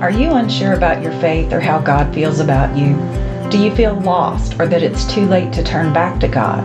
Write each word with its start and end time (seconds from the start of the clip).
Are 0.00 0.12
you 0.12 0.34
unsure 0.34 0.74
about 0.74 1.02
your 1.02 1.10
faith 1.14 1.52
or 1.52 1.58
how 1.58 1.80
God 1.80 2.14
feels 2.14 2.38
about 2.38 2.76
you? 2.78 2.94
Do 3.50 3.58
you 3.58 3.74
feel 3.74 4.00
lost 4.00 4.54
or 4.60 4.68
that 4.68 4.84
it's 4.84 5.04
too 5.12 5.26
late 5.26 5.52
to 5.54 5.64
turn 5.64 5.92
back 5.92 6.20
to 6.20 6.28
God? 6.28 6.64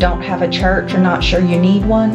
Don't 0.00 0.22
have 0.22 0.40
a 0.40 0.48
church 0.48 0.94
or 0.94 0.98
not 0.98 1.22
sure 1.22 1.40
you 1.40 1.60
need 1.60 1.84
one? 1.84 2.12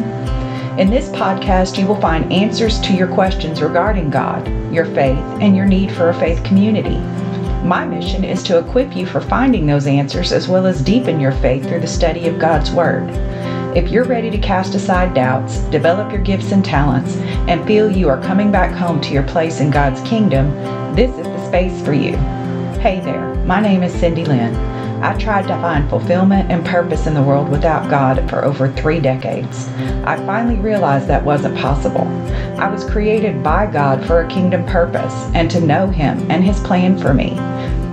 In 0.76 0.90
this 0.90 1.08
podcast, 1.10 1.78
you 1.78 1.86
will 1.86 2.00
find 2.00 2.32
answers 2.32 2.80
to 2.80 2.92
your 2.92 3.06
questions 3.06 3.62
regarding 3.62 4.10
God, 4.10 4.44
your 4.74 4.86
faith, 4.86 5.22
and 5.40 5.56
your 5.56 5.66
need 5.66 5.92
for 5.92 6.08
a 6.08 6.18
faith 6.18 6.42
community. 6.42 6.98
My 7.64 7.86
mission 7.86 8.24
is 8.24 8.42
to 8.44 8.58
equip 8.58 8.96
you 8.96 9.06
for 9.06 9.20
finding 9.20 9.66
those 9.66 9.86
answers 9.86 10.32
as 10.32 10.48
well 10.48 10.66
as 10.66 10.82
deepen 10.82 11.20
your 11.20 11.32
faith 11.32 11.62
through 11.68 11.80
the 11.80 11.86
study 11.86 12.26
of 12.26 12.40
God's 12.40 12.72
Word. 12.72 13.08
If 13.74 13.88
you're 13.88 14.02
ready 14.02 14.30
to 14.30 14.38
cast 14.38 14.74
aside 14.74 15.14
doubts, 15.14 15.58
develop 15.70 16.10
your 16.10 16.20
gifts 16.20 16.50
and 16.50 16.64
talents, 16.64 17.14
and 17.46 17.64
feel 17.64 17.88
you 17.88 18.08
are 18.08 18.20
coming 18.20 18.50
back 18.50 18.74
home 18.74 19.00
to 19.02 19.12
your 19.12 19.22
place 19.22 19.60
in 19.60 19.70
God's 19.70 20.00
kingdom, 20.00 20.50
this 20.96 21.16
is 21.16 21.24
the 21.24 21.46
space 21.46 21.80
for 21.84 21.92
you. 21.92 22.16
Hey 22.80 22.98
there, 22.98 23.32
my 23.44 23.60
name 23.60 23.84
is 23.84 23.94
Cindy 23.94 24.24
Lynn. 24.24 24.56
I 25.04 25.16
tried 25.18 25.46
to 25.46 25.60
find 25.60 25.88
fulfillment 25.88 26.50
and 26.50 26.66
purpose 26.66 27.06
in 27.06 27.14
the 27.14 27.22
world 27.22 27.48
without 27.48 27.88
God 27.88 28.28
for 28.28 28.44
over 28.44 28.72
three 28.72 28.98
decades. 28.98 29.68
I 30.04 30.16
finally 30.26 30.56
realized 30.56 31.06
that 31.06 31.24
wasn't 31.24 31.56
possible. 31.56 32.08
I 32.58 32.68
was 32.68 32.84
created 32.90 33.40
by 33.40 33.66
God 33.66 34.04
for 34.04 34.22
a 34.22 34.28
kingdom 34.28 34.66
purpose 34.66 35.14
and 35.32 35.48
to 35.52 35.60
know 35.60 35.86
Him 35.86 36.28
and 36.28 36.42
His 36.42 36.58
plan 36.58 36.98
for 36.98 37.14
me. 37.14 37.38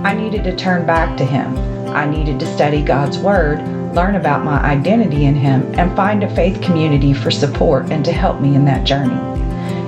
I 0.02 0.12
needed 0.12 0.42
to 0.42 0.56
turn 0.56 0.84
back 0.86 1.16
to 1.18 1.24
Him. 1.24 1.56
I 1.90 2.04
needed 2.04 2.40
to 2.40 2.54
study 2.56 2.82
God's 2.82 3.18
Word 3.18 3.77
learn 3.94 4.16
about 4.16 4.44
my 4.44 4.60
identity 4.60 5.24
in 5.24 5.34
Him, 5.34 5.62
and 5.78 5.94
find 5.96 6.22
a 6.22 6.34
faith 6.34 6.60
community 6.60 7.12
for 7.12 7.30
support 7.30 7.90
and 7.90 8.04
to 8.04 8.12
help 8.12 8.40
me 8.40 8.54
in 8.54 8.64
that 8.64 8.84
journey. 8.84 9.18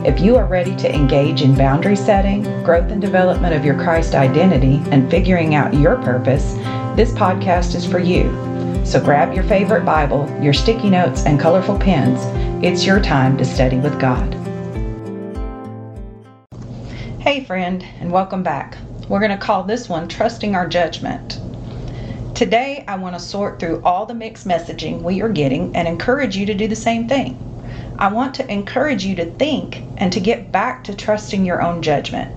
If 0.09 0.21
you 0.21 0.37
are 0.37 0.47
ready 0.47 0.75
to 0.77 0.95
engage 0.95 1.43
in 1.43 1.55
boundary 1.55 1.97
setting, 1.97 2.43
growth 2.63 2.91
and 2.91 3.01
development 3.01 3.55
of 3.55 3.65
your 3.65 3.75
Christ 3.75 4.15
identity, 4.15 4.81
and 4.91 5.11
figuring 5.11 5.55
out 5.55 5.75
your 5.75 5.97
purpose, 5.97 6.55
this 6.97 7.13
podcast 7.13 7.75
is 7.75 7.85
for 7.85 7.99
you. 7.99 8.31
So 8.85 8.99
grab 8.99 9.35
your 9.35 9.45
favorite 9.45 9.85
Bible, 9.85 10.27
your 10.43 10.55
sticky 10.55 10.91
notes, 10.91 11.27
and 11.27 11.39
colorful 11.39 11.79
pens. 11.79 12.21
It's 12.65 12.87
your 12.87 13.01
time 13.01 13.37
to 13.37 13.45
study 13.45 13.79
with 13.79 14.01
God. 14.01 14.35
Hey, 17.21 17.45
friend, 17.45 17.85
and 18.01 18.11
welcome 18.11 18.43
back. 18.43 18.79
We're 19.09 19.21
going 19.21 19.31
to 19.33 19.37
call 19.37 19.65
this 19.65 19.89
one 19.89 20.09
Trusting 20.09 20.55
Our 20.55 20.67
Judgment. 20.67 21.40
Today, 22.41 22.87
I 22.89 22.97
want 22.97 23.15
to 23.15 23.21
sort 23.21 23.59
through 23.59 23.83
all 23.85 24.07
the 24.07 24.15
mixed 24.15 24.49
messaging 24.49 25.03
we 25.03 25.21
are 25.21 25.29
getting 25.29 25.77
and 25.77 25.87
encourage 25.87 26.39
you 26.39 26.47
to 26.47 26.55
do 26.55 26.69
the 26.69 26.75
same 26.75 27.07
thing. 27.07 27.37
I 27.99 28.11
want 28.11 28.35
to 28.37 28.51
encourage 28.51 29.05
you 29.05 29.15
to 29.17 29.31
think 29.33 29.83
and 29.99 30.11
to 30.15 30.21
get 30.21 30.51
back 30.51 30.83
to 30.85 30.97
trusting 30.97 31.45
your 31.45 31.61
own 31.61 31.83
judgment. 31.83 32.35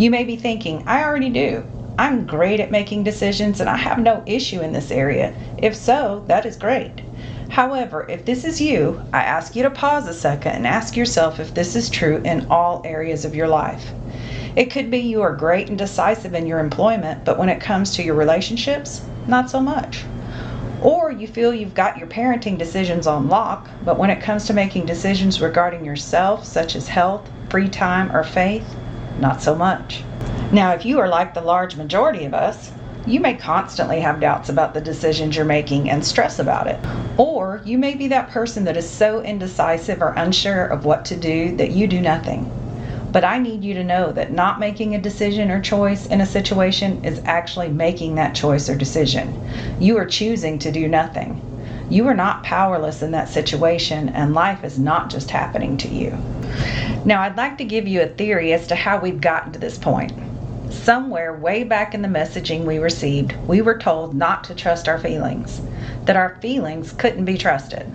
You 0.00 0.10
may 0.10 0.24
be 0.24 0.36
thinking, 0.36 0.84
I 0.86 1.04
already 1.04 1.28
do. 1.28 1.66
I'm 1.98 2.24
great 2.24 2.60
at 2.60 2.70
making 2.70 3.04
decisions 3.04 3.60
and 3.60 3.68
I 3.68 3.76
have 3.76 3.98
no 3.98 4.22
issue 4.24 4.62
in 4.62 4.72
this 4.72 4.90
area. 4.90 5.34
If 5.58 5.76
so, 5.76 6.24
that 6.26 6.46
is 6.46 6.56
great. 6.56 7.02
However, 7.50 8.06
if 8.08 8.24
this 8.24 8.46
is 8.46 8.58
you, 8.58 9.02
I 9.12 9.20
ask 9.20 9.54
you 9.54 9.64
to 9.64 9.70
pause 9.70 10.08
a 10.08 10.14
second 10.14 10.52
and 10.52 10.66
ask 10.66 10.96
yourself 10.96 11.38
if 11.38 11.52
this 11.52 11.76
is 11.76 11.90
true 11.90 12.22
in 12.24 12.46
all 12.46 12.80
areas 12.86 13.26
of 13.26 13.34
your 13.34 13.48
life. 13.48 13.92
It 14.56 14.70
could 14.70 14.90
be 14.90 14.98
you 14.98 15.20
are 15.20 15.36
great 15.36 15.68
and 15.68 15.76
decisive 15.78 16.34
in 16.34 16.46
your 16.46 16.58
employment, 16.58 17.24
but 17.24 17.38
when 17.38 17.50
it 17.50 17.60
comes 17.60 17.94
to 17.94 18.02
your 18.02 18.14
relationships, 18.14 19.02
not 19.30 19.48
so 19.48 19.60
much. 19.60 20.04
Or 20.82 21.10
you 21.12 21.26
feel 21.26 21.54
you've 21.54 21.74
got 21.74 21.98
your 21.98 22.08
parenting 22.08 22.58
decisions 22.58 23.06
on 23.06 23.28
lock, 23.28 23.68
but 23.84 23.98
when 23.98 24.10
it 24.10 24.22
comes 24.22 24.46
to 24.46 24.54
making 24.54 24.86
decisions 24.86 25.40
regarding 25.40 25.84
yourself, 25.84 26.44
such 26.44 26.74
as 26.74 26.88
health, 26.88 27.28
free 27.50 27.68
time, 27.68 28.14
or 28.14 28.24
faith, 28.24 28.76
not 29.18 29.42
so 29.42 29.54
much. 29.54 30.02
Now, 30.52 30.72
if 30.72 30.84
you 30.84 30.98
are 30.98 31.08
like 31.08 31.34
the 31.34 31.42
large 31.42 31.76
majority 31.76 32.24
of 32.24 32.34
us, 32.34 32.72
you 33.06 33.20
may 33.20 33.34
constantly 33.34 34.00
have 34.00 34.20
doubts 34.20 34.48
about 34.48 34.74
the 34.74 34.80
decisions 34.80 35.36
you're 35.36 35.44
making 35.44 35.90
and 35.90 36.04
stress 36.04 36.38
about 36.38 36.66
it. 36.66 36.78
Or 37.16 37.62
you 37.64 37.78
may 37.78 37.94
be 37.94 38.08
that 38.08 38.30
person 38.30 38.64
that 38.64 38.76
is 38.76 38.88
so 38.88 39.22
indecisive 39.22 40.02
or 40.02 40.14
unsure 40.16 40.66
of 40.66 40.84
what 40.84 41.04
to 41.06 41.16
do 41.16 41.56
that 41.56 41.70
you 41.70 41.86
do 41.86 42.00
nothing. 42.00 42.50
But 43.12 43.24
I 43.24 43.38
need 43.38 43.64
you 43.64 43.74
to 43.74 43.84
know 43.84 44.12
that 44.12 44.32
not 44.32 44.60
making 44.60 44.94
a 44.94 45.00
decision 45.00 45.50
or 45.50 45.60
choice 45.60 46.06
in 46.06 46.20
a 46.20 46.26
situation 46.26 47.04
is 47.04 47.20
actually 47.24 47.68
making 47.68 48.14
that 48.14 48.34
choice 48.34 48.68
or 48.68 48.76
decision. 48.76 49.36
You 49.80 49.98
are 49.98 50.06
choosing 50.06 50.58
to 50.60 50.70
do 50.70 50.86
nothing. 50.86 51.46
You 51.90 52.06
are 52.06 52.14
not 52.14 52.44
powerless 52.44 53.02
in 53.02 53.10
that 53.10 53.28
situation, 53.28 54.10
and 54.10 54.32
life 54.32 54.62
is 54.62 54.78
not 54.78 55.10
just 55.10 55.30
happening 55.30 55.76
to 55.78 55.88
you. 55.88 56.16
Now, 57.04 57.22
I'd 57.22 57.36
like 57.36 57.58
to 57.58 57.64
give 57.64 57.88
you 57.88 58.00
a 58.02 58.06
theory 58.06 58.52
as 58.52 58.68
to 58.68 58.76
how 58.76 59.00
we've 59.00 59.20
gotten 59.20 59.52
to 59.52 59.58
this 59.58 59.76
point. 59.76 60.12
Somewhere 60.72 61.36
way 61.36 61.64
back 61.64 61.94
in 61.94 62.02
the 62.02 62.08
messaging 62.08 62.64
we 62.64 62.78
received, 62.78 63.34
we 63.48 63.60
were 63.60 63.76
told 63.76 64.14
not 64.14 64.44
to 64.44 64.54
trust 64.54 64.88
our 64.88 64.98
feelings, 64.98 65.60
that 66.04 66.16
our 66.16 66.36
feelings 66.36 66.92
couldn't 66.92 67.24
be 67.24 67.36
trusted. 67.36 67.90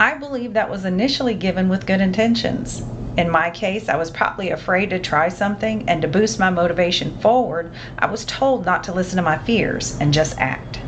I 0.00 0.16
believe 0.16 0.54
that 0.54 0.70
was 0.70 0.86
initially 0.86 1.34
given 1.34 1.68
with 1.68 1.84
good 1.84 2.00
intentions. 2.00 2.82
In 3.16 3.30
my 3.30 3.48
case, 3.48 3.88
I 3.88 3.96
was 3.96 4.10
probably 4.10 4.50
afraid 4.50 4.90
to 4.90 4.98
try 4.98 5.30
something, 5.30 5.88
and 5.88 6.02
to 6.02 6.08
boost 6.08 6.38
my 6.38 6.50
motivation 6.50 7.16
forward, 7.18 7.72
I 7.98 8.06
was 8.06 8.26
told 8.26 8.66
not 8.66 8.84
to 8.84 8.92
listen 8.92 9.16
to 9.16 9.22
my 9.22 9.38
fears 9.38 9.96
and 10.00 10.12
just 10.12 10.38
act. 10.38 10.80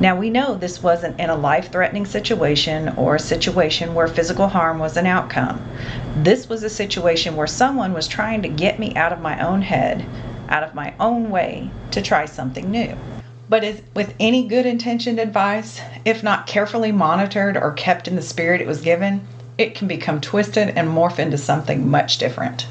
Now, 0.00 0.16
we 0.16 0.30
know 0.30 0.56
this 0.56 0.82
wasn't 0.82 1.20
in 1.20 1.30
a 1.30 1.36
life 1.36 1.70
threatening 1.70 2.06
situation 2.06 2.92
or 2.96 3.14
a 3.14 3.20
situation 3.20 3.94
where 3.94 4.08
physical 4.08 4.48
harm 4.48 4.80
was 4.80 4.96
an 4.96 5.06
outcome. 5.06 5.62
This 6.16 6.48
was 6.48 6.64
a 6.64 6.68
situation 6.68 7.36
where 7.36 7.46
someone 7.46 7.92
was 7.92 8.08
trying 8.08 8.42
to 8.42 8.48
get 8.48 8.80
me 8.80 8.92
out 8.96 9.12
of 9.12 9.20
my 9.20 9.40
own 9.46 9.62
head, 9.62 10.04
out 10.48 10.64
of 10.64 10.74
my 10.74 10.92
own 10.98 11.30
way, 11.30 11.70
to 11.92 12.02
try 12.02 12.26
something 12.26 12.68
new. 12.68 12.96
But 13.48 13.62
with 13.94 14.12
any 14.18 14.48
good 14.48 14.66
intentioned 14.66 15.20
advice, 15.20 15.80
if 16.04 16.24
not 16.24 16.48
carefully 16.48 16.90
monitored 16.90 17.56
or 17.56 17.72
kept 17.72 18.08
in 18.08 18.16
the 18.16 18.22
spirit 18.22 18.60
it 18.60 18.66
was 18.66 18.80
given, 18.80 19.24
it 19.56 19.74
can 19.74 19.88
become 19.88 20.20
twisted 20.20 20.70
and 20.70 20.88
morph 20.88 21.18
into 21.18 21.38
something 21.38 21.88
much 21.88 22.18
different. 22.18 22.66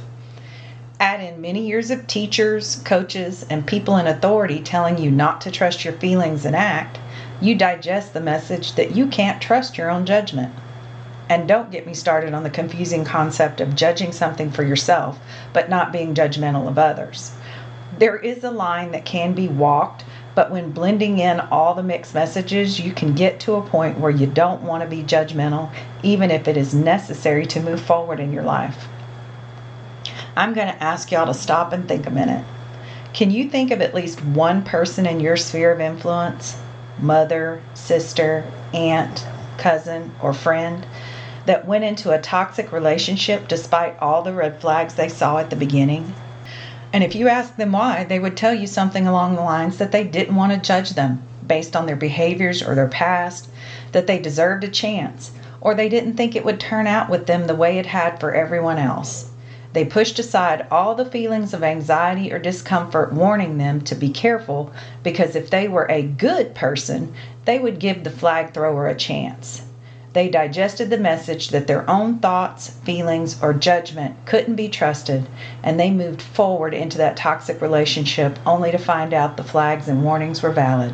Add 1.00 1.22
in 1.22 1.42
many 1.42 1.68
years 1.68 1.92
of 1.92 2.08
teachers, 2.08 2.82
coaches, 2.86 3.46
and 3.50 3.66
people 3.66 3.98
in 3.98 4.08
authority 4.08 4.62
telling 4.62 4.98
you 4.98 5.12
not 5.12 5.42
to 5.42 5.52
trust 5.52 5.84
your 5.84 5.94
feelings 5.94 6.46
and 6.46 6.56
act, 6.56 7.00
you 7.42 7.56
digest 7.56 8.14
the 8.14 8.22
message 8.22 8.74
that 8.76 8.96
you 8.96 9.08
can't 9.08 9.42
trust 9.42 9.78
your 9.78 9.90
own 9.90 10.06
judgment. 10.06 10.54
And 11.30 11.48
don't 11.48 11.72
get 11.72 11.88
me 11.88 11.94
started 11.94 12.34
on 12.34 12.44
the 12.44 12.50
confusing 12.50 13.06
concept 13.06 13.60
of 13.60 13.76
judging 13.76 14.12
something 14.12 14.52
for 14.52 14.64
yourself, 14.64 15.20
but 15.52 15.70
not 15.70 15.92
being 15.92 16.14
judgmental 16.14 16.68
of 16.68 16.78
others. 16.78 17.32
There 17.98 18.18
is 18.18 18.44
a 18.44 18.52
line 18.52 18.92
that 18.92 19.06
can 19.06 19.34
be 19.34 19.48
walked 19.48 20.04
but 20.36 20.52
when 20.52 20.72
blending 20.72 21.20
in 21.20 21.40
all 21.40 21.76
the 21.76 21.84
mixed 21.84 22.14
messages, 22.14 22.80
you 22.80 22.92
can 22.92 23.14
get 23.14 23.40
to 23.42 23.54
a 23.54 23.62
point 23.62 24.00
where 24.00 24.12
you 24.12 24.26
don't 24.26 24.64
want 24.64 24.82
to 24.82 24.90
be 24.90 25.04
judgmental, 25.04 25.72
even 26.02 26.32
if 26.32 26.48
it 26.48 26.58
is 26.58 26.74
necessary 26.74 27.46
to 27.46 27.62
move 27.62 27.82
forward 27.82 28.20
in 28.20 28.34
your 28.34 28.44
life. 28.44 28.88
I'm 30.36 30.54
going 30.54 30.68
to 30.68 30.84
ask 30.84 31.12
y'all 31.12 31.28
to 31.28 31.34
stop 31.34 31.74
and 31.74 31.88
think 31.88 32.08
a 32.08 32.12
minute. 32.12 32.44
Can 33.14 33.30
you 33.30 33.48
think 33.48 33.70
of 33.70 33.82
at 33.82 33.94
least 33.94 34.24
one 34.24 34.64
person 34.64 35.06
in 35.06 35.20
your 35.20 35.38
sphere 35.38 35.72
of 35.72 35.80
influence, 35.80 36.58
mother, 36.98 37.62
sister, 37.76 38.44
aunt, 38.74 39.28
cousin, 39.60 40.12
or 40.20 40.34
friend, 40.34 40.88
that 41.46 41.68
went 41.68 41.84
into 41.84 42.12
a 42.12 42.22
toxic 42.22 42.72
relationship 42.72 43.48
despite 43.48 44.00
all 44.00 44.24
the 44.24 44.34
red 44.34 44.60
flags 44.60 44.96
they 44.96 45.10
saw 45.10 45.38
at 45.38 45.52
the 45.52 45.56
beginning? 45.56 46.16
And 46.94 47.04
if 47.04 47.16
you 47.16 47.28
ask 47.28 47.56
them 47.56 47.72
why, 47.72 48.04
they 48.04 48.20
would 48.20 48.38
tell 48.38 48.54
you 48.54 48.68
something 48.68 49.08
along 49.08 49.36
the 49.36 49.42
lines 49.42 49.80
that 49.80 49.92
they 49.92 50.04
didn't 50.04 50.36
want 50.36 50.54
to 50.54 50.60
judge 50.60 50.92
them 50.92 51.24
based 51.48 51.76
on 51.76 51.88
their 51.88 51.96
behaviors 51.96 52.62
or 52.62 52.76
their 52.76 52.88
past, 52.88 53.50
that 53.94 54.06
they 54.06 54.20
deserved 54.20 54.64
a 54.64 54.68
chance, 54.68 55.32
or 55.60 55.74
they 55.74 55.90
didn't 55.90 56.14
think 56.16 56.36
it 56.36 56.46
would 56.46 56.60
turn 56.60 56.86
out 56.86 57.10
with 57.10 57.26
them 57.26 57.48
the 57.48 57.56
way 57.56 57.80
it 57.80 57.88
had 57.88 58.20
for 58.20 58.36
everyone 58.36 58.78
else. 58.78 59.32
They 59.74 59.86
pushed 59.86 60.20
aside 60.20 60.68
all 60.70 60.94
the 60.94 61.04
feelings 61.04 61.52
of 61.52 61.64
anxiety 61.64 62.32
or 62.32 62.38
discomfort, 62.38 63.12
warning 63.12 63.58
them 63.58 63.82
to 63.82 63.96
be 63.96 64.10
careful 64.10 64.72
because 65.02 65.36
if 65.36 65.50
they 65.50 65.68
were 65.68 65.88
a 65.90 66.04
good 66.04 66.54
person, 66.54 67.12
they 67.46 67.58
would 67.58 67.80
give 67.80 68.04
the 68.04 68.12
flag 68.12 68.54
thrower 68.54 68.88
a 68.88 68.94
chance. 68.94 69.64
They 70.14 70.30
digested 70.30 70.92
the 70.92 71.00
message 71.00 71.50
that 71.50 71.66
their 71.66 71.90
own 71.90 72.20
thoughts, 72.20 72.70
feelings, 72.70 73.42
or 73.42 73.52
judgment 73.52 74.16
couldn't 74.26 74.56
be 74.56 74.70
trusted, 74.70 75.28
and 75.64 75.80
they 75.80 75.90
moved 75.90 76.22
forward 76.22 76.76
into 76.76 77.00
that 77.00 77.18
toxic 77.18 77.60
relationship 77.60 78.38
only 78.46 78.70
to 78.70 78.78
find 78.78 79.12
out 79.12 79.38
the 79.38 79.44
flags 79.44 79.88
and 79.88 80.04
warnings 80.04 80.44
were 80.44 80.52
valid. 80.52 80.94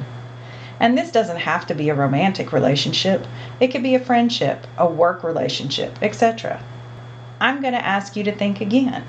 And 0.80 0.98
this 0.98 1.12
doesn't 1.12 1.40
have 1.40 1.68
to 1.68 1.76
be 1.76 1.90
a 1.90 1.96
romantic 1.96 2.54
relationship, 2.54 3.28
it 3.60 3.68
could 3.68 3.84
be 3.84 3.94
a 3.94 4.00
friendship, 4.00 4.66
a 4.78 4.88
work 4.88 5.22
relationship, 5.22 6.02
etc. 6.02 6.64
I'm 7.42 7.62
going 7.62 7.74
to 7.74 7.86
ask 7.86 8.16
you 8.16 8.24
to 8.24 8.32
think 8.32 8.62
again. 8.62 9.04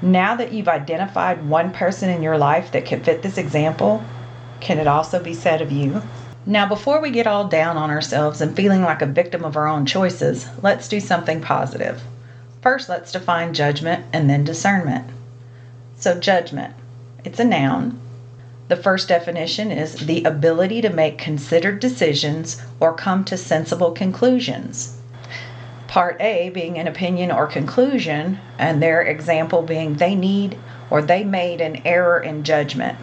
Now 0.00 0.36
that 0.36 0.52
you've 0.52 0.68
identified 0.68 1.46
one 1.46 1.70
person 1.70 2.08
in 2.08 2.22
your 2.22 2.38
life 2.38 2.72
that 2.72 2.86
could 2.86 3.04
fit 3.04 3.20
this 3.20 3.36
example, 3.36 4.02
can 4.60 4.78
it 4.78 4.86
also 4.86 5.22
be 5.22 5.34
said 5.34 5.60
of 5.60 5.70
you? 5.70 6.00
Now, 6.46 6.66
before 6.66 7.00
we 7.00 7.10
get 7.10 7.26
all 7.26 7.48
down 7.48 7.76
on 7.76 7.90
ourselves 7.90 8.40
and 8.40 8.56
feeling 8.56 8.82
like 8.82 9.02
a 9.02 9.06
victim 9.06 9.44
of 9.44 9.56
our 9.56 9.68
own 9.68 9.84
choices, 9.86 10.46
let's 10.62 10.88
do 10.88 11.00
something 11.00 11.40
positive. 11.40 12.02
First, 12.62 12.88
let's 12.88 13.12
define 13.12 13.54
judgment 13.54 14.04
and 14.12 14.28
then 14.30 14.44
discernment. 14.44 15.04
So, 15.96 16.18
judgment, 16.18 16.74
it's 17.24 17.40
a 17.40 17.44
noun. 17.44 18.00
The 18.68 18.76
first 18.76 19.08
definition 19.08 19.72
is 19.72 19.94
the 19.94 20.24
ability 20.24 20.82
to 20.82 20.90
make 20.90 21.18
considered 21.18 21.80
decisions 21.80 22.60
or 22.80 22.92
come 22.92 23.24
to 23.24 23.36
sensible 23.36 23.92
conclusions. 23.92 24.96
Part 25.86 26.20
A 26.20 26.50
being 26.50 26.78
an 26.78 26.86
opinion 26.86 27.32
or 27.32 27.46
conclusion, 27.46 28.38
and 28.58 28.82
their 28.82 29.00
example 29.00 29.62
being 29.62 29.94
they 29.94 30.14
need 30.14 30.58
or 30.90 31.00
they 31.00 31.24
made 31.24 31.62
an 31.62 31.80
error 31.86 32.20
in 32.20 32.44
judgment, 32.44 32.98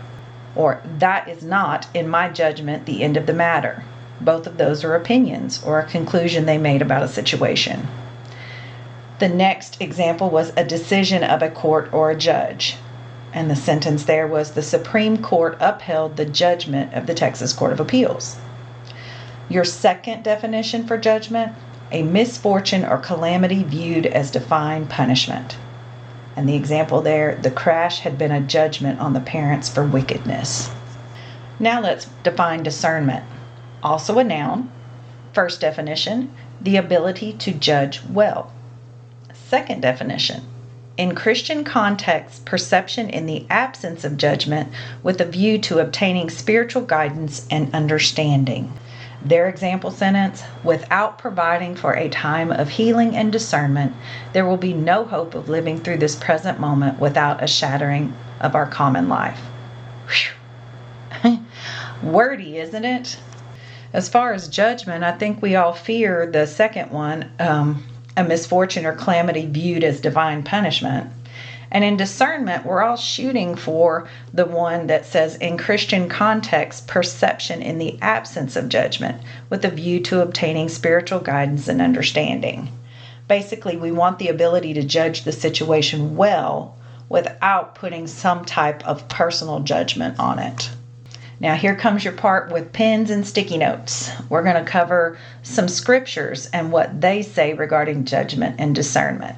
or 0.55 0.81
that 0.99 1.27
is 1.27 1.43
not, 1.43 1.87
in 1.93 2.07
my 2.07 2.29
judgment, 2.29 2.85
the 2.85 3.03
end 3.03 3.17
of 3.17 3.25
the 3.25 3.33
matter. 3.33 3.83
Both 4.21 4.47
of 4.47 4.57
those 4.57 4.83
are 4.83 4.95
opinions 4.95 5.61
or 5.63 5.79
a 5.79 5.85
conclusion 5.85 6.45
they 6.45 6.57
made 6.57 6.81
about 6.81 7.03
a 7.03 7.07
situation. 7.07 7.87
The 9.19 9.29
next 9.29 9.81
example 9.81 10.29
was 10.29 10.51
a 10.55 10.63
decision 10.63 11.23
of 11.23 11.41
a 11.41 11.49
court 11.49 11.93
or 11.93 12.11
a 12.11 12.15
judge. 12.15 12.77
And 13.33 13.51
the 13.51 13.55
sentence 13.55 14.05
there 14.05 14.27
was 14.27 14.51
the 14.51 14.61
Supreme 14.61 15.21
Court 15.21 15.57
upheld 15.59 16.15
the 16.15 16.25
judgment 16.25 16.93
of 16.93 17.05
the 17.05 17.13
Texas 17.13 17.53
Court 17.53 17.73
of 17.73 17.79
Appeals. 17.79 18.37
Your 19.49 19.65
second 19.65 20.23
definition 20.23 20.87
for 20.87 20.97
judgment 20.97 21.53
a 21.91 22.03
misfortune 22.03 22.83
or 22.83 22.97
calamity 22.97 23.63
viewed 23.63 24.05
as 24.05 24.31
divine 24.31 24.87
punishment. 24.87 25.55
And 26.35 26.49
the 26.49 26.55
example 26.55 27.01
there, 27.01 27.35
the 27.35 27.51
crash 27.51 27.99
had 27.99 28.17
been 28.17 28.31
a 28.31 28.41
judgment 28.41 28.99
on 28.99 29.13
the 29.13 29.21
parents 29.21 29.69
for 29.69 29.85
wickedness. 29.85 30.69
Now 31.59 31.81
let's 31.81 32.07
define 32.23 32.63
discernment. 32.63 33.23
Also 33.81 34.19
a 34.19 34.23
noun. 34.23 34.69
First 35.33 35.61
definition, 35.61 36.33
the 36.59 36.77
ability 36.77 37.33
to 37.33 37.51
judge 37.51 38.01
well. 38.09 38.51
Second 39.33 39.81
definition, 39.81 40.41
in 40.97 41.13
Christian 41.13 41.63
context, 41.63 42.45
perception 42.45 43.09
in 43.09 43.25
the 43.25 43.45
absence 43.49 44.03
of 44.03 44.17
judgment 44.17 44.71
with 45.03 45.19
a 45.19 45.25
view 45.25 45.57
to 45.59 45.79
obtaining 45.79 46.29
spiritual 46.29 46.81
guidance 46.83 47.45
and 47.51 47.73
understanding. 47.73 48.71
Their 49.23 49.47
example 49.47 49.91
sentence 49.91 50.43
without 50.63 51.17
providing 51.17 51.75
for 51.75 51.93
a 51.93 52.09
time 52.09 52.51
of 52.51 52.69
healing 52.69 53.15
and 53.15 53.31
discernment, 53.31 53.93
there 54.33 54.45
will 54.45 54.57
be 54.57 54.73
no 54.73 55.05
hope 55.05 55.35
of 55.35 55.49
living 55.49 55.79
through 55.79 55.97
this 55.97 56.15
present 56.15 56.59
moment 56.59 56.99
without 56.99 57.43
a 57.43 57.47
shattering 57.47 58.13
of 58.41 58.55
our 58.55 58.67
common 58.67 59.09
life. 59.09 59.41
Wordy, 62.03 62.57
isn't 62.57 62.85
it? 62.85 63.17
As 63.93 64.09
far 64.09 64.33
as 64.33 64.47
judgment, 64.47 65.03
I 65.03 65.13
think 65.13 65.41
we 65.41 65.55
all 65.55 65.73
fear 65.73 66.29
the 66.29 66.45
second 66.45 66.91
one 66.91 67.31
um, 67.39 67.83
a 68.17 68.23
misfortune 68.23 68.85
or 68.85 68.93
calamity 68.93 69.45
viewed 69.45 69.83
as 69.83 70.01
divine 70.01 70.43
punishment. 70.43 71.11
And 71.71 71.83
in 71.83 71.97
discernment, 71.97 72.65
we're 72.65 72.83
all 72.83 72.95
shooting 72.95 73.55
for 73.55 74.07
the 74.33 74.45
one 74.45 74.87
that 74.87 75.05
says, 75.05 75.35
in 75.37 75.57
Christian 75.57 76.07
context, 76.09 76.87
perception 76.87 77.61
in 77.61 77.77
the 77.79 77.97
absence 78.01 78.55
of 78.55 78.69
judgment, 78.69 79.21
with 79.49 79.65
a 79.65 79.69
view 79.69 79.99
to 80.01 80.21
obtaining 80.21 80.69
spiritual 80.69 81.19
guidance 81.19 81.67
and 81.67 81.81
understanding. 81.81 82.69
Basically, 83.27 83.75
we 83.75 83.91
want 83.91 84.19
the 84.19 84.27
ability 84.27 84.73
to 84.75 84.83
judge 84.83 85.23
the 85.23 85.31
situation 85.31 86.15
well 86.15 86.77
without 87.09 87.75
putting 87.75 88.07
some 88.07 88.45
type 88.45 88.85
of 88.87 89.07
personal 89.07 89.59
judgment 89.61 90.19
on 90.19 90.39
it. 90.39 90.69
Now, 91.39 91.55
here 91.55 91.75
comes 91.75 92.03
your 92.03 92.13
part 92.13 92.51
with 92.51 92.71
pens 92.71 93.09
and 93.09 93.27
sticky 93.27 93.57
notes. 93.57 94.09
We're 94.29 94.43
going 94.43 94.63
to 94.63 94.71
cover 94.71 95.17
some 95.43 95.67
scriptures 95.67 96.47
and 96.53 96.71
what 96.71 97.01
they 97.01 97.23
say 97.23 97.53
regarding 97.53 98.05
judgment 98.05 98.55
and 98.59 98.73
discernment. 98.73 99.37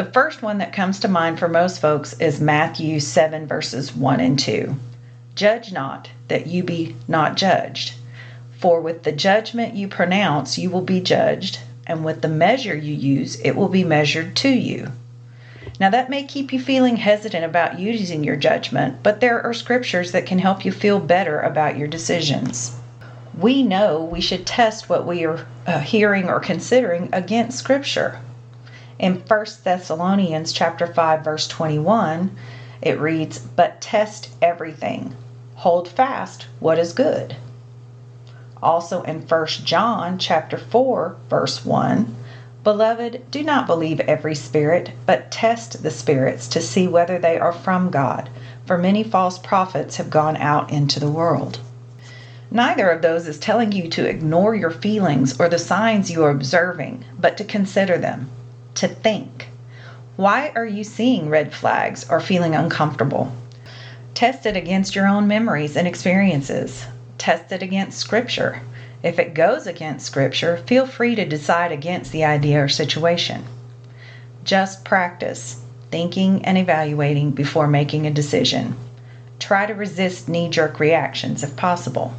The 0.00 0.12
first 0.12 0.40
one 0.40 0.56
that 0.56 0.72
comes 0.72 0.98
to 1.00 1.08
mind 1.08 1.38
for 1.38 1.46
most 1.46 1.78
folks 1.78 2.14
is 2.14 2.40
Matthew 2.40 3.00
7, 3.00 3.46
verses 3.46 3.94
1 3.94 4.18
and 4.18 4.38
2. 4.38 4.74
Judge 5.34 5.72
not, 5.72 6.08
that 6.28 6.46
you 6.46 6.62
be 6.62 6.96
not 7.06 7.36
judged. 7.36 7.92
For 8.58 8.80
with 8.80 9.02
the 9.02 9.12
judgment 9.12 9.74
you 9.74 9.88
pronounce, 9.88 10.56
you 10.56 10.70
will 10.70 10.80
be 10.80 11.02
judged, 11.02 11.58
and 11.86 12.02
with 12.02 12.22
the 12.22 12.28
measure 12.28 12.74
you 12.74 12.94
use, 12.94 13.38
it 13.44 13.54
will 13.54 13.68
be 13.68 13.84
measured 13.84 14.36
to 14.36 14.48
you. 14.48 14.90
Now, 15.78 15.90
that 15.90 16.08
may 16.08 16.22
keep 16.22 16.50
you 16.50 16.60
feeling 16.60 16.96
hesitant 16.96 17.44
about 17.44 17.78
using 17.78 18.24
your 18.24 18.36
judgment, 18.36 19.02
but 19.02 19.20
there 19.20 19.42
are 19.42 19.52
scriptures 19.52 20.12
that 20.12 20.24
can 20.24 20.38
help 20.38 20.64
you 20.64 20.72
feel 20.72 20.98
better 20.98 21.40
about 21.40 21.76
your 21.76 21.88
decisions. 21.88 22.72
We 23.38 23.62
know 23.62 24.02
we 24.02 24.22
should 24.22 24.46
test 24.46 24.88
what 24.88 25.06
we 25.06 25.26
are 25.26 25.44
uh, 25.66 25.80
hearing 25.80 26.26
or 26.26 26.40
considering 26.40 27.10
against 27.12 27.58
scripture. 27.58 28.18
In 29.02 29.22
1 29.26 29.46
Thessalonians 29.64 30.52
chapter 30.52 30.86
5 30.86 31.24
verse 31.24 31.48
21, 31.48 32.32
it 32.82 33.00
reads, 33.00 33.38
"But 33.38 33.80
test 33.80 34.28
everything. 34.42 35.14
Hold 35.54 35.88
fast 35.88 36.48
what 36.58 36.78
is 36.78 36.92
good." 36.92 37.36
Also 38.62 39.00
in 39.04 39.22
1 39.22 39.64
John 39.64 40.18
chapter 40.18 40.58
4 40.58 41.16
verse 41.30 41.64
1, 41.64 42.14
"Beloved, 42.62 43.22
do 43.30 43.42
not 43.42 43.66
believe 43.66 44.00
every 44.00 44.34
spirit, 44.34 44.90
but 45.06 45.30
test 45.30 45.82
the 45.82 45.90
spirits 45.90 46.46
to 46.48 46.60
see 46.60 46.86
whether 46.86 47.18
they 47.18 47.38
are 47.38 47.54
from 47.54 47.88
God, 47.88 48.28
for 48.66 48.76
many 48.76 49.02
false 49.02 49.38
prophets 49.38 49.96
have 49.96 50.10
gone 50.10 50.36
out 50.36 50.70
into 50.70 51.00
the 51.00 51.10
world." 51.10 51.60
Neither 52.50 52.90
of 52.90 53.00
those 53.00 53.26
is 53.26 53.38
telling 53.38 53.72
you 53.72 53.88
to 53.88 54.04
ignore 54.04 54.54
your 54.54 54.70
feelings 54.70 55.40
or 55.40 55.48
the 55.48 55.58
signs 55.58 56.10
you 56.10 56.22
are 56.22 56.28
observing, 56.30 57.06
but 57.18 57.38
to 57.38 57.44
consider 57.44 57.96
them 57.96 58.28
to 58.76 58.88
think. 58.88 59.48
Why 60.16 60.52
are 60.54 60.66
you 60.66 60.84
seeing 60.84 61.28
red 61.28 61.54
flags 61.54 62.08
or 62.10 62.20
feeling 62.20 62.54
uncomfortable? 62.54 63.32
Test 64.14 64.44
it 64.44 64.56
against 64.56 64.94
your 64.94 65.06
own 65.06 65.26
memories 65.26 65.76
and 65.76 65.88
experiences. 65.88 66.84
Test 67.16 67.52
it 67.52 67.62
against 67.62 67.98
Scripture. 67.98 68.60
If 69.02 69.18
it 69.18 69.34
goes 69.34 69.66
against 69.66 70.06
Scripture, 70.06 70.58
feel 70.66 70.86
free 70.86 71.14
to 71.14 71.24
decide 71.24 71.72
against 71.72 72.12
the 72.12 72.24
idea 72.24 72.62
or 72.62 72.68
situation. 72.68 73.44
Just 74.44 74.84
practice 74.84 75.62
thinking 75.90 76.44
and 76.44 76.56
evaluating 76.56 77.32
before 77.32 77.66
making 77.66 78.06
a 78.06 78.10
decision. 78.10 78.76
Try 79.38 79.66
to 79.66 79.74
resist 79.74 80.28
knee 80.28 80.48
jerk 80.48 80.78
reactions 80.78 81.42
if 81.42 81.56
possible. 81.56 82.14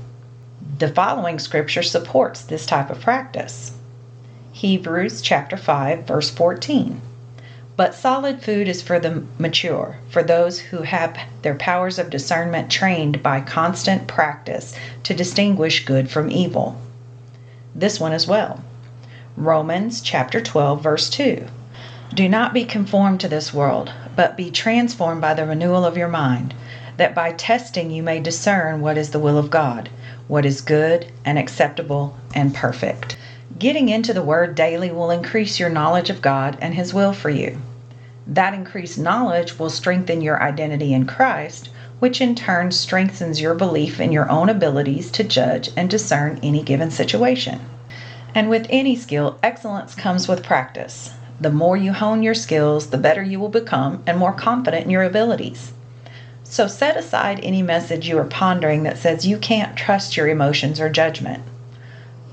The 0.79 0.89
following 0.89 1.39
scripture 1.39 1.83
supports 1.83 2.41
this 2.41 2.65
type 2.65 2.89
of 2.89 2.99
practice. 2.99 3.71
Hebrews 4.53 5.21
chapter 5.21 5.55
5 5.55 6.03
verse 6.03 6.29
14. 6.29 6.99
But 7.77 7.95
solid 7.95 8.43
food 8.43 8.67
is 8.67 8.81
for 8.81 8.99
the 8.99 9.23
mature, 9.39 9.95
for 10.09 10.23
those 10.23 10.59
who 10.59 10.81
have 10.81 11.17
their 11.41 11.55
powers 11.55 11.97
of 11.97 12.09
discernment 12.09 12.69
trained 12.69 13.23
by 13.23 13.39
constant 13.39 14.07
practice 14.07 14.75
to 15.03 15.13
distinguish 15.13 15.85
good 15.85 16.11
from 16.11 16.29
evil. 16.29 16.75
This 17.73 17.97
one 17.97 18.11
as 18.11 18.27
well. 18.27 18.59
Romans 19.37 20.01
chapter 20.01 20.41
12 20.41 20.83
verse 20.83 21.09
2. 21.09 21.45
Do 22.13 22.27
not 22.27 22.53
be 22.53 22.65
conformed 22.65 23.21
to 23.21 23.29
this 23.29 23.53
world, 23.53 23.93
but 24.17 24.35
be 24.35 24.51
transformed 24.51 25.21
by 25.21 25.33
the 25.33 25.45
renewal 25.45 25.85
of 25.85 25.95
your 25.95 26.09
mind, 26.09 26.53
that 26.97 27.15
by 27.15 27.31
testing 27.31 27.89
you 27.89 28.03
may 28.03 28.19
discern 28.19 28.81
what 28.81 28.97
is 28.97 29.11
the 29.11 29.19
will 29.19 29.37
of 29.37 29.49
God, 29.49 29.87
what 30.27 30.45
is 30.45 30.59
good 30.59 31.09
and 31.23 31.39
acceptable 31.39 32.17
and 32.35 32.53
perfect. 32.53 33.15
Getting 33.61 33.89
into 33.89 34.11
the 34.11 34.23
Word 34.23 34.55
daily 34.55 34.89
will 34.89 35.11
increase 35.11 35.59
your 35.59 35.69
knowledge 35.69 36.09
of 36.09 36.19
God 36.19 36.57
and 36.59 36.73
His 36.73 36.95
will 36.95 37.13
for 37.13 37.29
you. 37.29 37.61
That 38.25 38.55
increased 38.55 38.97
knowledge 38.97 39.59
will 39.59 39.69
strengthen 39.69 40.19
your 40.19 40.41
identity 40.41 40.95
in 40.95 41.05
Christ, 41.05 41.69
which 41.99 42.21
in 42.21 42.33
turn 42.33 42.71
strengthens 42.71 43.39
your 43.39 43.53
belief 43.53 43.99
in 43.99 44.11
your 44.11 44.27
own 44.31 44.49
abilities 44.49 45.11
to 45.11 45.23
judge 45.23 45.69
and 45.77 45.91
discern 45.91 46.39
any 46.41 46.63
given 46.63 46.89
situation. 46.89 47.61
And 48.33 48.49
with 48.49 48.65
any 48.71 48.95
skill, 48.95 49.37
excellence 49.43 49.93
comes 49.93 50.27
with 50.27 50.41
practice. 50.41 51.11
The 51.39 51.51
more 51.51 51.77
you 51.77 51.93
hone 51.93 52.23
your 52.23 52.33
skills, 52.33 52.87
the 52.87 52.97
better 52.97 53.21
you 53.21 53.39
will 53.39 53.49
become 53.49 54.01
and 54.07 54.17
more 54.17 54.33
confident 54.33 54.85
in 54.85 54.89
your 54.89 55.03
abilities. 55.03 55.71
So 56.43 56.65
set 56.65 56.97
aside 56.97 57.39
any 57.43 57.61
message 57.61 58.09
you 58.09 58.17
are 58.17 58.23
pondering 58.23 58.81
that 58.81 58.97
says 58.97 59.27
you 59.27 59.37
can't 59.37 59.77
trust 59.77 60.17
your 60.17 60.27
emotions 60.27 60.81
or 60.81 60.89
judgment. 60.89 61.43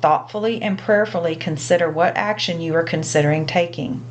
Thoughtfully 0.01 0.63
and 0.63 0.79
prayerfully 0.79 1.35
consider 1.35 1.91
what 1.91 2.17
action 2.17 2.61
you 2.61 2.75
are 2.75 2.85
considering 2.85 3.47
taking. 3.47 4.03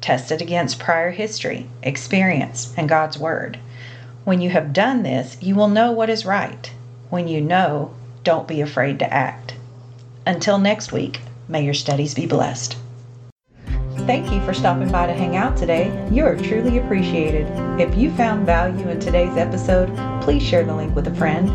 Test 0.00 0.32
it 0.32 0.40
against 0.40 0.78
prior 0.78 1.10
history, 1.10 1.66
experience, 1.82 2.72
and 2.76 2.88
God's 2.88 3.18
Word. 3.18 3.58
When 4.24 4.40
you 4.40 4.50
have 4.50 4.72
done 4.72 5.02
this, 5.02 5.36
you 5.40 5.54
will 5.54 5.68
know 5.68 5.92
what 5.92 6.10
is 6.10 6.24
right. 6.24 6.72
When 7.10 7.28
you 7.28 7.40
know, 7.40 7.94
don't 8.24 8.48
be 8.48 8.60
afraid 8.60 8.98
to 9.00 9.12
act. 9.12 9.54
Until 10.26 10.58
next 10.58 10.90
week, 10.90 11.20
may 11.48 11.64
your 11.64 11.74
studies 11.74 12.14
be 12.14 12.26
blessed. 12.26 12.76
Thank 14.06 14.30
you 14.30 14.40
for 14.44 14.54
stopping 14.54 14.90
by 14.90 15.06
to 15.06 15.14
hang 15.14 15.36
out 15.36 15.56
today. 15.56 15.90
You 16.12 16.24
are 16.26 16.36
truly 16.36 16.78
appreciated. 16.78 17.46
If 17.80 17.96
you 17.96 18.10
found 18.12 18.46
value 18.46 18.88
in 18.88 19.00
today's 19.00 19.36
episode, 19.36 19.88
please 20.22 20.42
share 20.42 20.64
the 20.64 20.74
link 20.74 20.94
with 20.94 21.08
a 21.08 21.14
friend. 21.14 21.48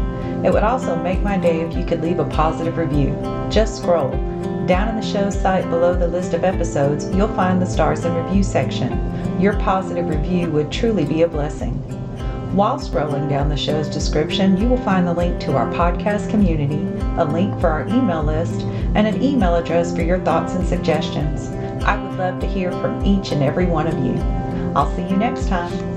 It 0.43 0.51
would 0.51 0.63
also 0.63 0.95
make 0.95 1.21
my 1.21 1.37
day 1.37 1.61
if 1.61 1.75
you 1.75 1.85
could 1.85 2.01
leave 2.01 2.19
a 2.19 2.25
positive 2.25 2.77
review. 2.77 3.15
Just 3.49 3.77
scroll 3.77 4.09
Down 4.65 4.89
in 4.89 4.95
the 4.95 5.01
show's 5.01 5.39
site 5.39 5.69
below 5.69 5.93
the 5.93 6.07
list 6.07 6.33
of 6.33 6.43
episodes, 6.43 7.09
you'll 7.15 7.35
find 7.35 7.61
the 7.61 7.65
stars 7.65 8.05
and 8.05 8.15
review 8.15 8.43
section. 8.43 9.39
Your 9.39 9.57
positive 9.59 10.09
review 10.09 10.49
would 10.51 10.71
truly 10.71 11.05
be 11.05 11.21
a 11.21 11.27
blessing. 11.27 11.73
While 12.55 12.79
scrolling 12.79 13.29
down 13.29 13.49
the 13.49 13.55
show's 13.55 13.87
description, 13.87 14.57
you 14.57 14.67
will 14.67 14.83
find 14.83 15.07
the 15.07 15.13
link 15.13 15.39
to 15.41 15.55
our 15.55 15.71
podcast 15.71 16.29
community, 16.29 16.85
a 17.17 17.23
link 17.23 17.59
for 17.61 17.69
our 17.69 17.87
email 17.87 18.23
list, 18.23 18.61
and 18.95 19.07
an 19.07 19.21
email 19.21 19.55
address 19.55 19.95
for 19.95 20.01
your 20.01 20.19
thoughts 20.19 20.53
and 20.53 20.67
suggestions. 20.67 21.49
I 21.83 22.01
would 22.01 22.17
love 22.17 22.39
to 22.41 22.47
hear 22.47 22.71
from 22.73 23.05
each 23.05 23.31
and 23.31 23.41
every 23.41 23.67
one 23.67 23.87
of 23.87 23.97
you. 23.99 24.15
I'll 24.75 24.93
see 24.95 25.03
you 25.03 25.17
next 25.17 25.47
time. 25.47 25.90